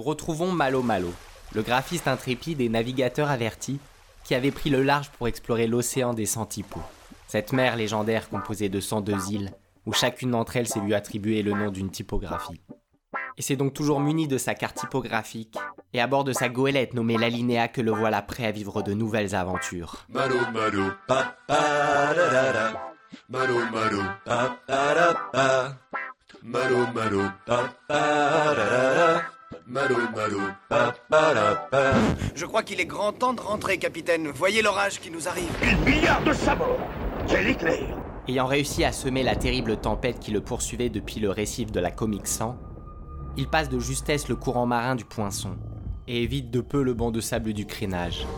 retrouvons 0.00 0.52
Malo 0.52 0.82
Malo, 0.82 1.12
le 1.54 1.62
graphiste 1.62 2.08
intrépide 2.08 2.60
et 2.60 2.68
navigateur 2.68 3.30
averti 3.30 3.78
qui 4.24 4.34
avait 4.34 4.50
pris 4.50 4.70
le 4.70 4.82
large 4.82 5.10
pour 5.10 5.28
explorer 5.28 5.66
l'océan 5.66 6.14
des 6.14 6.26
Santipos. 6.26 6.80
Cette 7.28 7.52
mer 7.52 7.76
légendaire 7.76 8.28
composée 8.28 8.68
de 8.68 8.80
102 8.80 9.30
îles, 9.30 9.52
où 9.86 9.92
chacune 9.92 10.30
d'entre 10.30 10.56
elles 10.56 10.66
s'est 10.66 10.80
vue 10.80 10.94
attribuer 10.94 11.42
le 11.42 11.52
nom 11.52 11.70
d'une 11.70 11.90
typographie. 11.90 12.60
Et 13.36 13.42
c'est 13.42 13.56
donc 13.56 13.74
toujours 13.74 14.00
muni 14.00 14.28
de 14.28 14.38
sa 14.38 14.54
carte 14.54 14.76
typographique 14.76 15.58
et 15.92 16.00
à 16.00 16.06
bord 16.06 16.24
de 16.24 16.32
sa 16.32 16.48
goélette 16.48 16.94
nommée 16.94 17.18
l'Alinéa 17.18 17.68
que 17.68 17.80
le 17.80 17.90
voilà 17.90 18.22
prêt 18.22 18.46
à 18.46 18.52
vivre 18.52 18.82
de 18.82 18.94
nouvelles 18.94 19.34
aventures. 19.34 20.06
Malo 20.08 20.36
malo 20.52 20.90
pa 21.06 21.36
pa. 21.46 22.14
Malo 23.28 23.58
malo 23.72 24.02
pa. 24.24 25.76
Malo 26.42 26.86
malo 26.92 27.22
pa 27.46 27.74
pa. 27.88 29.33
Malo 29.74 29.96
malo 30.14 30.38
pa 30.68 30.94
pa 31.10 31.34
da 31.34 31.56
pa. 31.68 31.94
Je 32.36 32.46
crois 32.46 32.62
qu'il 32.62 32.78
est 32.78 32.86
grand 32.86 33.10
temps 33.10 33.32
de 33.32 33.40
rentrer, 33.40 33.76
capitaine. 33.76 34.28
Voyez 34.28 34.62
l'orage 34.62 35.00
qui 35.00 35.10
nous 35.10 35.26
arrive. 35.26 35.50
Il 35.64 35.76
milliard 35.78 36.22
de 36.22 36.32
sabords 36.32 36.78
Quel 37.26 37.48
éclair 37.48 37.96
Ayant 38.28 38.46
réussi 38.46 38.84
à 38.84 38.92
semer 38.92 39.24
la 39.24 39.34
terrible 39.34 39.76
tempête 39.76 40.20
qui 40.20 40.30
le 40.30 40.40
poursuivait 40.40 40.90
depuis 40.90 41.18
le 41.18 41.28
récif 41.28 41.72
de 41.72 41.80
la 41.80 41.90
Comique 41.90 42.28
100, 42.28 42.56
il 43.36 43.48
passe 43.48 43.68
de 43.68 43.80
justesse 43.80 44.28
le 44.28 44.36
courant 44.36 44.64
marin 44.64 44.94
du 44.94 45.04
Poinçon 45.04 45.56
et 46.06 46.22
évite 46.22 46.52
de 46.52 46.60
peu 46.60 46.84
le 46.84 46.94
banc 46.94 47.10
de 47.10 47.20
sable 47.20 47.52
du 47.52 47.66
crénage. 47.66 48.28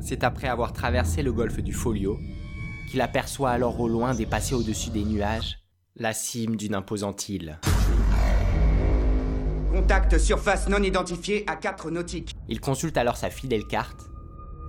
C'est 0.00 0.24
après 0.24 0.48
avoir 0.48 0.72
traversé 0.72 1.22
le 1.22 1.32
golfe 1.32 1.60
du 1.60 1.72
Folio 1.72 2.18
qu'il 2.90 3.02
aperçoit 3.02 3.50
alors 3.50 3.78
au 3.78 3.86
loin 3.86 4.14
dépasser 4.14 4.56
au-dessus 4.56 4.90
des 4.90 5.04
nuages 5.04 5.60
la 5.94 6.12
cime 6.12 6.56
d'une 6.56 6.74
imposante 6.74 7.28
île. 7.28 7.60
Contact 9.88 10.18
surface 10.18 10.68
non 10.68 10.82
identifiée 10.82 11.44
à 11.46 11.56
4 11.56 11.90
nautiques. 11.90 12.34
Il 12.46 12.60
consulte 12.60 12.98
alors 12.98 13.16
sa 13.16 13.30
fidèle 13.30 13.66
carte 13.66 14.10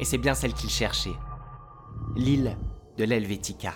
et 0.00 0.06
c'est 0.06 0.16
bien 0.16 0.34
celle 0.34 0.54
qu'il 0.54 0.70
cherchait. 0.70 1.12
L'île 2.16 2.56
de 2.96 3.04
l'Helvetica. 3.04 3.74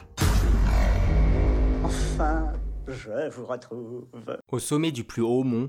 Enfin, 1.85 2.55
je 2.89 3.31
vous 3.31 3.45
retrouve. 3.45 4.07
Au 4.51 4.59
sommet 4.59 4.93
du 4.93 5.05
plus 5.05 5.21
haut 5.21 5.43
mont, 5.43 5.69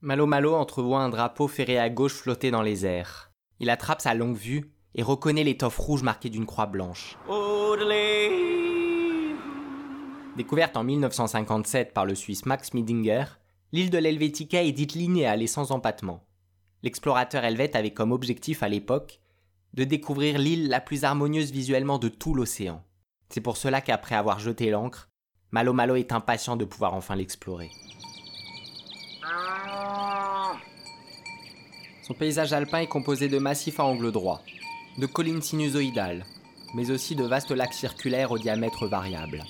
Malo 0.00 0.26
Malo 0.26 0.54
entrevoit 0.54 1.00
un 1.00 1.08
drapeau 1.08 1.48
ferré 1.48 1.76
à 1.76 1.90
gauche 1.90 2.14
flotter 2.14 2.52
dans 2.52 2.62
les 2.62 2.86
airs. 2.86 3.32
Il 3.58 3.70
attrape 3.70 4.00
sa 4.00 4.14
longue 4.14 4.36
vue 4.36 4.70
et 4.94 5.02
reconnaît 5.02 5.42
l'étoffe 5.42 5.78
rouge 5.78 6.04
marquée 6.04 6.30
d'une 6.30 6.46
croix 6.46 6.66
blanche. 6.66 7.18
Découverte 10.36 10.76
en 10.76 10.84
1957 10.84 11.92
par 11.92 12.06
le 12.06 12.14
Suisse 12.14 12.46
Max 12.46 12.74
Midinger, 12.74 13.24
l'île 13.74 13.90
de 13.90 13.98
l'Helvetica 13.98 14.62
est 14.62 14.70
dite 14.70 14.94
linéale 14.94 15.42
et 15.42 15.48
sans 15.48 15.72
empattement. 15.72 16.24
L'explorateur 16.84 17.42
helvète 17.42 17.74
avait 17.74 17.92
comme 17.92 18.12
objectif 18.12 18.62
à 18.62 18.68
l'époque 18.68 19.18
de 19.72 19.82
découvrir 19.82 20.38
l'île 20.38 20.68
la 20.68 20.80
plus 20.80 21.02
harmonieuse 21.02 21.50
visuellement 21.50 21.98
de 21.98 22.08
tout 22.08 22.34
l'océan. 22.34 22.84
C'est 23.30 23.40
pour 23.40 23.56
cela 23.56 23.80
qu'après 23.80 24.14
avoir 24.14 24.38
jeté 24.38 24.70
l'ancre, 24.70 25.08
Malo 25.50 25.72
Malo 25.72 25.96
est 25.96 26.12
impatient 26.12 26.56
de 26.56 26.64
pouvoir 26.64 26.94
enfin 26.94 27.16
l'explorer. 27.16 27.68
Son 32.06 32.14
paysage 32.14 32.52
alpin 32.52 32.78
est 32.78 32.86
composé 32.86 33.26
de 33.26 33.38
massifs 33.38 33.80
à 33.80 33.84
angle 33.84 34.12
droit, 34.12 34.40
de 34.98 35.06
collines 35.06 35.42
sinusoïdales, 35.42 36.24
mais 36.76 36.92
aussi 36.92 37.16
de 37.16 37.24
vastes 37.24 37.50
lacs 37.50 37.74
circulaires 37.74 38.30
au 38.30 38.38
diamètre 38.38 38.86
variable. 38.86 39.42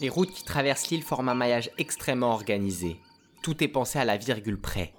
Les 0.00 0.10
routes 0.10 0.32
qui 0.32 0.44
traversent 0.44 0.90
l'île 0.90 1.02
forment 1.02 1.30
un 1.30 1.34
maillage 1.34 1.72
extrêmement 1.76 2.34
organisé. 2.34 3.00
Tout 3.44 3.62
est 3.62 3.68
pensé 3.68 3.98
à 3.98 4.06
la 4.06 4.16
virgule 4.16 4.58
près. 4.58 4.94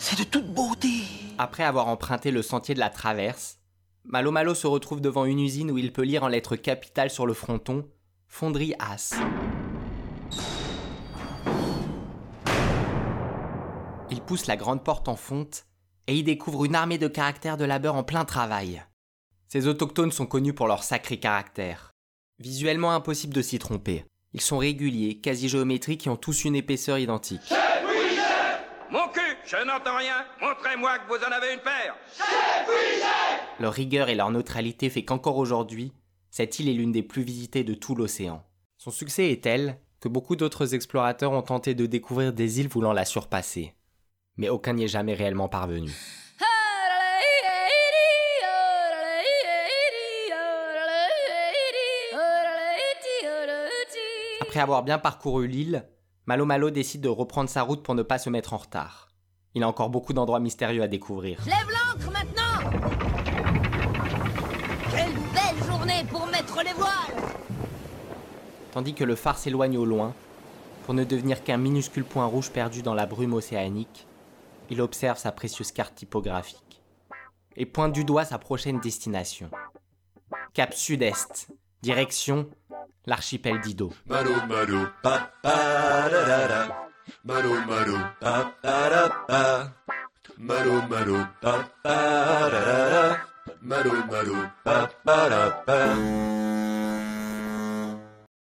C'est 0.00 0.18
de 0.18 0.24
toute 0.24 0.52
beauté 0.52 0.88
Après 1.38 1.62
avoir 1.62 1.86
emprunté 1.86 2.32
le 2.32 2.42
sentier 2.42 2.74
de 2.74 2.80
la 2.80 2.90
traverse, 2.90 3.60
Malo 4.04 4.32
Malo 4.32 4.56
se 4.56 4.66
retrouve 4.66 5.00
devant 5.00 5.26
une 5.26 5.38
usine 5.38 5.70
où 5.70 5.78
il 5.78 5.92
peut 5.92 6.02
lire 6.02 6.24
en 6.24 6.28
lettres 6.28 6.56
capitales 6.56 7.08
sur 7.08 7.24
le 7.24 7.34
fronton 7.34 7.88
Fonderie 8.26 8.74
As. 8.80 9.14
Il 14.10 14.20
pousse 14.22 14.46
la 14.46 14.56
grande 14.56 14.82
porte 14.82 15.06
en 15.06 15.14
fonte 15.14 15.66
et 16.08 16.16
y 16.16 16.24
découvre 16.24 16.64
une 16.64 16.74
armée 16.74 16.98
de 16.98 17.06
caractères 17.06 17.56
de 17.56 17.64
labeur 17.64 17.94
en 17.94 18.02
plein 18.02 18.24
travail. 18.24 18.82
Ces 19.46 19.68
autochtones 19.68 20.10
sont 20.10 20.26
connus 20.26 20.52
pour 20.52 20.66
leur 20.66 20.82
sacré 20.82 21.20
caractère. 21.20 21.93
Visuellement 22.44 22.92
impossible 22.92 23.32
de 23.32 23.40
s'y 23.40 23.58
tromper. 23.58 24.04
Ils 24.34 24.40
sont 24.42 24.58
réguliers, 24.58 25.18
quasi 25.18 25.48
géométriques 25.48 26.06
et 26.06 26.10
ont 26.10 26.16
tous 26.18 26.44
une 26.44 26.54
épaisseur 26.54 26.98
identique. 26.98 27.54
Mon 28.90 29.08
cul, 29.08 29.38
je 29.46 29.56
n'entends 29.64 29.96
rien. 29.96 30.26
Montrez-moi 30.42 30.98
que 30.98 31.08
vous 31.08 31.24
en 31.24 31.32
avez 31.32 31.54
une 31.54 31.60
paire. 31.60 31.96
Leur 33.58 33.72
rigueur 33.72 34.10
et 34.10 34.14
leur 34.14 34.30
neutralité 34.30 34.90
fait 34.90 35.06
qu'encore 35.06 35.38
aujourd'hui, 35.38 35.94
cette 36.30 36.58
île 36.58 36.68
est 36.68 36.74
l'une 36.74 36.92
des 36.92 37.02
plus 37.02 37.22
visitées 37.22 37.64
de 37.64 37.72
tout 37.72 37.94
l'océan. 37.94 38.44
Son 38.76 38.90
succès 38.90 39.30
est 39.30 39.42
tel 39.42 39.78
que 40.00 40.10
beaucoup 40.10 40.36
d'autres 40.36 40.74
explorateurs 40.74 41.32
ont 41.32 41.40
tenté 41.40 41.74
de 41.74 41.86
découvrir 41.86 42.34
des 42.34 42.60
îles 42.60 42.68
voulant 42.68 42.92
la 42.92 43.06
surpasser. 43.06 43.72
Mais 44.36 44.50
aucun 44.50 44.74
n'y 44.74 44.84
est 44.84 44.88
jamais 44.88 45.14
réellement 45.14 45.48
parvenu. 45.48 45.90
Après 54.54 54.62
avoir 54.62 54.84
bien 54.84 55.00
parcouru 55.00 55.48
l'île, 55.48 55.84
Malo 56.26 56.44
Malo 56.44 56.70
décide 56.70 57.00
de 57.00 57.08
reprendre 57.08 57.50
sa 57.50 57.62
route 57.62 57.82
pour 57.82 57.96
ne 57.96 58.04
pas 58.04 58.18
se 58.18 58.30
mettre 58.30 58.52
en 58.52 58.58
retard. 58.58 59.08
Il 59.56 59.64
a 59.64 59.68
encore 59.68 59.90
beaucoup 59.90 60.12
d'endroits 60.12 60.38
mystérieux 60.38 60.84
à 60.84 60.86
découvrir. 60.86 61.40
Lève 61.44 61.56
l'ancre 61.66 62.12
maintenant 62.12 62.70
Quelle 64.92 65.12
belle 65.12 65.66
journée 65.66 66.04
pour 66.08 66.24
mettre 66.28 66.62
les 66.62 66.72
voiles 66.74 67.32
Tandis 68.70 68.94
que 68.94 69.02
le 69.02 69.16
phare 69.16 69.38
s'éloigne 69.38 69.76
au 69.76 69.84
loin, 69.84 70.14
pour 70.84 70.94
ne 70.94 71.02
devenir 71.02 71.42
qu'un 71.42 71.56
minuscule 71.56 72.04
point 72.04 72.26
rouge 72.26 72.52
perdu 72.52 72.82
dans 72.82 72.94
la 72.94 73.06
brume 73.06 73.34
océanique, 73.34 74.06
il 74.70 74.80
observe 74.80 75.18
sa 75.18 75.32
précieuse 75.32 75.72
carte 75.72 75.96
typographique 75.96 76.80
et 77.56 77.66
pointe 77.66 77.92
du 77.92 78.04
doigt 78.04 78.24
sa 78.24 78.38
prochaine 78.38 78.78
destination. 78.78 79.50
Cap 80.52 80.74
sud-est, 80.74 81.48
direction 81.82 82.48
l'archipel 83.06 83.60
d'Ido. 83.60 83.92